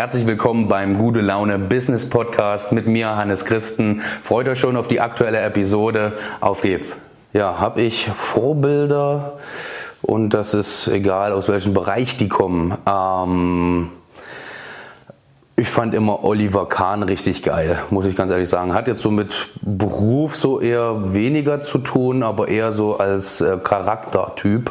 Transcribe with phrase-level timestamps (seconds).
[0.00, 4.00] Herzlich willkommen beim Gute Laune Business Podcast mit mir, Hannes Christen.
[4.22, 6.14] Freut euch schon auf die aktuelle Episode.
[6.40, 6.96] Auf geht's.
[7.34, 9.34] Ja, habe ich Vorbilder
[10.00, 12.78] und das ist egal, aus welchem Bereich die kommen.
[12.86, 13.90] Ähm,
[15.60, 18.72] ich fand immer Oliver Kahn richtig geil, muss ich ganz ehrlich sagen.
[18.72, 23.58] Hat jetzt so mit Beruf so eher weniger zu tun, aber eher so als äh,
[23.62, 24.70] Charaktertyp.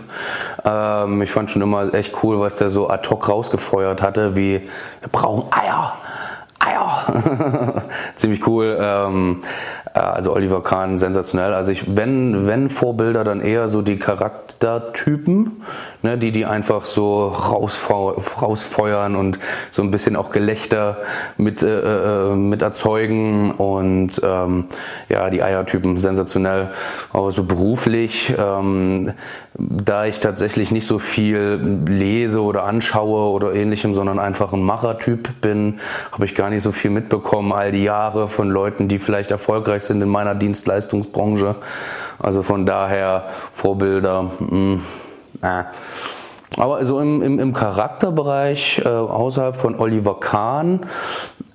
[0.65, 4.67] Ähm, ich fand schon immer echt cool, was der so ad hoc rausgefeuert hatte, wie
[5.01, 5.93] wir brauchen Eier.
[6.59, 7.83] Eier.
[8.15, 8.78] Ziemlich cool.
[8.81, 9.42] Ähm,
[9.79, 11.53] äh, also Oliver Kahn sensationell.
[11.53, 15.63] Also ich, wenn, wenn Vorbilder, dann eher so die Charaktertypen,
[16.01, 19.39] ne, die die einfach so rausfeuern und
[19.71, 20.97] so ein bisschen auch Gelächter
[21.37, 24.65] mit, äh, äh, mit erzeugen und ähm,
[25.09, 26.69] ja, die Eiertypen sensationell.
[27.11, 29.13] Aber so beruflich, ähm,
[29.55, 35.41] da ich tatsächlich nicht so viel lese oder anschaue oder ähnlichem, sondern einfach ein Machertyp
[35.41, 35.80] bin,
[36.11, 39.84] habe ich gar nicht so viel mitbekommen all die Jahre von Leuten, die vielleicht erfolgreich
[39.90, 41.56] sind in meiner Dienstleistungsbranche.
[42.18, 44.31] Also von daher Vorbilder.
[44.40, 44.81] Mh, mm,
[45.42, 45.64] äh.
[46.58, 50.81] Aber so im, im, im Charakterbereich, äh, außerhalb von Oliver Kahn,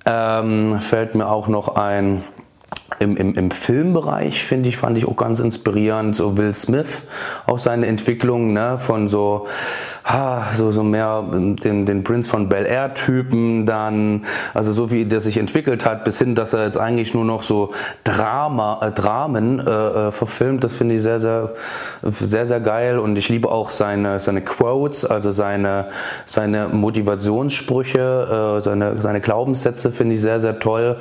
[0.05, 2.23] ähm, fällt mir auch noch ein
[2.99, 7.03] im, im, im Filmbereich finde ich, fand ich auch ganz inspirierend, so Will Smith,
[7.45, 9.47] auch seine Entwicklung ne, von so,
[10.03, 15.05] ha, so, so mehr den, den Prince von Bel Air Typen, dann, also so wie
[15.05, 18.91] der sich entwickelt hat, bis hin, dass er jetzt eigentlich nur noch so Drama, äh,
[18.91, 21.53] Dramen äh, äh verfilmt, das finde ich sehr, sehr,
[22.03, 25.87] sehr, sehr geil und ich liebe auch seine, seine Quotes, also seine,
[26.25, 30.97] seine Motivationssprüche, äh, seine, seine Glaubenssätze finde ich sehr, sehr toll.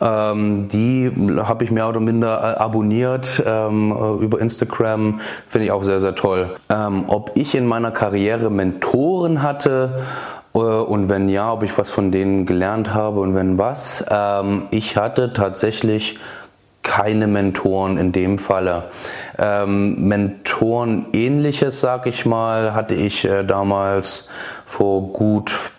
[0.00, 1.10] Ähm, die
[1.46, 5.20] habe ich mehr oder minder äh, abonniert ähm, äh, über Instagram.
[5.48, 6.56] Finde ich auch sehr, sehr toll.
[6.68, 10.02] Ähm, ob ich in meiner Karriere Mentoren hatte,
[10.54, 14.04] äh, und wenn ja, ob ich was von denen gelernt habe und wenn was.
[14.10, 16.18] Ähm, ich hatte tatsächlich
[16.82, 18.84] keine Mentoren in dem Falle.
[19.38, 24.28] Ähm, Mentoren ähnliches, sag ich mal, hatte ich äh, damals
[24.66, 25.72] vor gut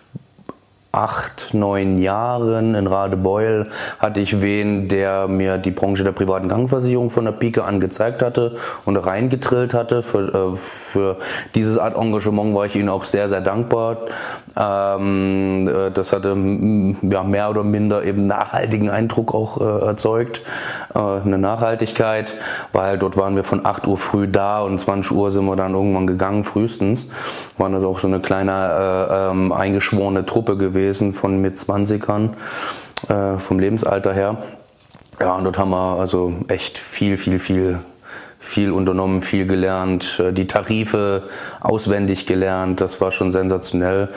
[0.96, 3.68] acht, neun Jahren in Radebeul
[3.98, 8.22] hatte ich wen, der mir die Branche der privaten Krankenversicherung von der Pike an gezeigt
[8.22, 10.02] hatte und reingetrillt hatte.
[10.02, 11.16] Für, äh, für
[11.54, 13.98] dieses Art Engagement war ich ihnen auch sehr, sehr dankbar.
[14.56, 16.28] Ähm, äh, das hatte
[17.02, 20.40] ja, mehr oder minder eben nachhaltigen Eindruck auch äh, erzeugt,
[20.94, 22.34] äh, eine Nachhaltigkeit,
[22.72, 25.74] weil dort waren wir von 8 Uhr früh da und 20 Uhr sind wir dann
[25.74, 27.10] irgendwann gegangen, frühestens.
[27.58, 28.52] Waren das auch so eine kleine
[29.10, 32.30] äh, ähm, eingeschworene Truppe gewesen gewesen von mit 20ern,
[33.08, 34.38] äh, vom Lebensalter her.
[35.20, 37.80] Ja, und dort haben wir also echt viel, viel, viel,
[38.38, 41.24] viel unternommen, viel gelernt, äh, die Tarife
[41.60, 44.10] auswendig gelernt, das war schon sensationell.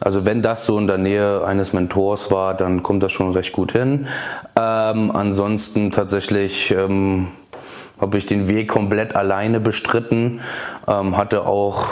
[0.00, 3.52] Also wenn das so in der Nähe eines Mentors war, dann kommt das schon recht
[3.52, 4.06] gut hin.
[4.56, 7.28] Ähm, ansonsten tatsächlich ähm,
[8.00, 10.40] habe ich den Weg komplett alleine bestritten,
[10.88, 11.88] ähm, hatte auch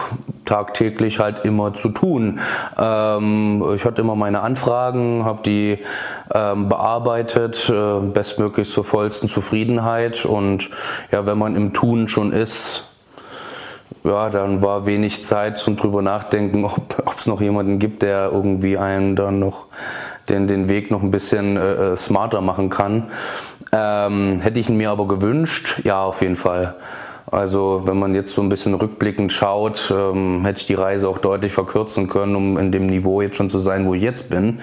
[0.53, 2.39] tagtäglich halt immer zu tun.
[2.79, 5.79] Ähm, ich hatte immer meine Anfragen, habe die
[6.35, 10.69] ähm, bearbeitet, äh, bestmöglich zur vollsten Zufriedenheit und
[11.11, 12.85] ja, wenn man im Tun schon ist,
[14.05, 18.77] ja, dann war wenig Zeit zum drüber nachdenken, ob es noch jemanden gibt, der irgendwie
[18.77, 19.67] einen dann noch
[20.29, 23.11] den, den Weg noch ein bisschen äh, äh, smarter machen kann.
[23.73, 26.75] Ähm, hätte ich ihn mir aber gewünscht, ja, auf jeden Fall.
[27.33, 31.17] Also wenn man jetzt so ein bisschen rückblickend schaut, ähm, hätte ich die Reise auch
[31.17, 34.61] deutlich verkürzen können, um in dem Niveau jetzt schon zu sein, wo ich jetzt bin.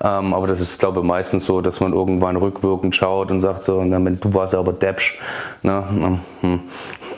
[0.00, 3.64] Ähm, aber das ist, glaube ich, meistens so, dass man irgendwann rückwirkend schaut und sagt
[3.64, 5.18] so, na, du warst aber Deppsch.
[5.62, 6.20] Ne?
[6.42, 6.60] Hm.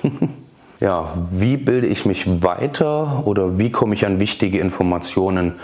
[0.81, 5.55] Ja, wie bilde ich mich weiter oder wie komme ich an wichtige Informationen?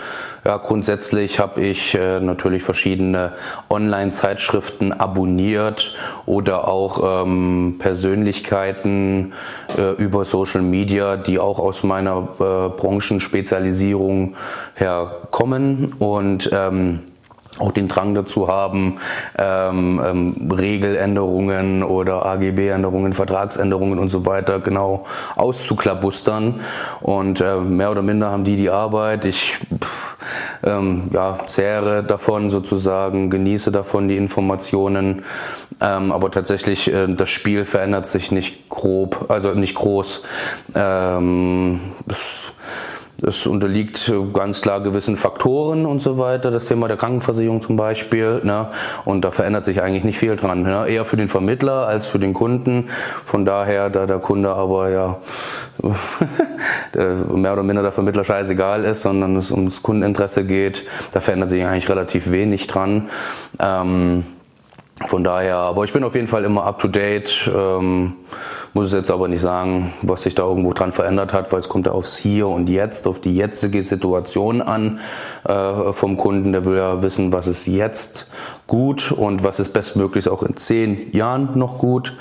[0.45, 3.33] Ja, grundsätzlich habe ich äh, natürlich verschiedene
[3.69, 5.95] Online-Zeitschriften abonniert
[6.25, 9.33] oder auch ähm, Persönlichkeiten
[9.77, 14.35] äh, über Social Media, die auch aus meiner äh, Branchenspezialisierung
[14.75, 17.01] herkommen und ähm,
[17.61, 18.97] auch den Drang dazu haben,
[19.37, 25.05] ähm, ähm, Regeländerungen oder AGB-Änderungen, Vertragsänderungen und so weiter genau
[25.35, 26.61] auszuklabustern.
[26.99, 29.25] Und äh, mehr oder minder haben die die Arbeit.
[29.25, 30.17] Ich pff,
[30.63, 35.23] ähm, ja, zehre davon sozusagen, genieße davon die Informationen.
[35.79, 40.23] Ähm, aber tatsächlich, äh, das Spiel verändert sich nicht grob, also nicht groß.
[40.75, 41.79] Ähm,
[43.23, 48.41] es unterliegt ganz klar gewissen Faktoren und so weiter, das Thema der Krankenversicherung zum Beispiel.
[48.43, 48.67] Ne?
[49.05, 50.63] Und da verändert sich eigentlich nicht viel dran.
[50.63, 50.85] Ne?
[50.87, 52.89] Eher für den Vermittler als für den Kunden.
[53.25, 55.17] Von daher, da der Kunde aber ja
[56.93, 61.63] mehr oder minder der Vermittler scheißegal ist, sondern es ums Kundeninteresse geht, da verändert sich
[61.65, 63.09] eigentlich relativ wenig dran.
[63.59, 64.25] Ähm,
[65.05, 67.49] von daher, aber ich bin auf jeden Fall immer up to date.
[67.53, 68.13] Ähm,
[68.73, 71.69] muss es jetzt aber nicht sagen, was sich da irgendwo dran verändert hat, weil es
[71.69, 74.99] kommt ja aufs Hier und Jetzt, auf die jetzige Situation an
[75.43, 76.51] äh, vom Kunden.
[76.53, 78.27] Der will ja wissen, was ist jetzt
[78.67, 82.15] gut und was ist bestmöglich auch in zehn Jahren noch gut.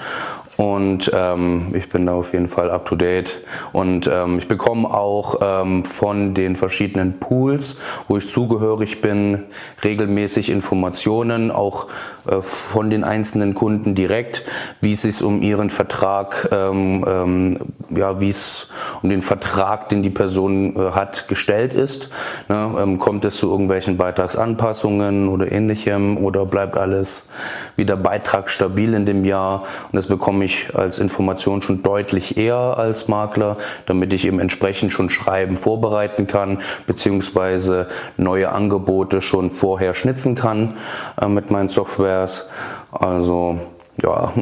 [0.61, 3.41] Und ähm, ich bin da auf jeden Fall up to date.
[3.73, 7.79] Und ähm, ich bekomme auch ähm, von den verschiedenen Pools,
[8.09, 9.45] wo ich zugehörig bin,
[9.83, 11.87] regelmäßig Informationen, auch
[12.29, 14.45] äh, von den einzelnen Kunden direkt,
[14.83, 17.59] wie es sich um ihren Vertrag, ähm, ähm,
[17.89, 18.69] ja, wie es
[19.03, 22.11] um den Vertrag, den die Person äh, hat, gestellt ist.
[22.51, 22.71] Ne?
[22.79, 27.31] Ähm, kommt es zu irgendwelchen Beitragsanpassungen oder ähnlichem oder bleibt alles
[27.77, 29.63] wieder Beitrag stabil in dem Jahr?
[29.91, 33.57] Und das bekomme ich als Information schon deutlich eher als Makler,
[33.87, 40.77] damit ich eben entsprechend schon Schreiben vorbereiten kann, beziehungsweise neue Angebote schon vorher schnitzen kann
[41.21, 42.51] äh, mit meinen Softwares.
[42.91, 43.61] Also
[44.03, 44.33] ja,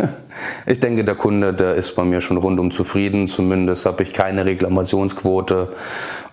[0.66, 3.26] ich denke, der Kunde, der ist bei mir schon rundum zufrieden.
[3.26, 5.72] Zumindest habe ich keine Reklamationsquote.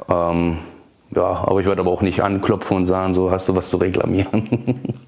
[0.09, 0.57] Ähm,
[1.15, 3.77] ja, aber ich werde aber auch nicht anklopfen und sagen, so hast du was zu
[3.77, 4.75] reklamieren.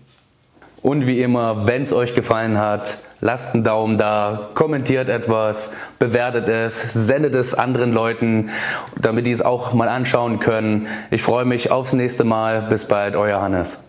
[0.84, 6.48] Und wie immer, wenn es euch gefallen hat, lasst einen Daumen da, kommentiert etwas, bewertet
[6.48, 8.50] es, sendet es anderen Leuten,
[8.96, 10.88] damit die es auch mal anschauen können.
[11.12, 12.64] Ich freue mich aufs nächste Mal.
[12.64, 13.87] Bis bald, euer Hannes.